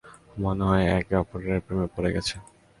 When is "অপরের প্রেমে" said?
1.21-1.87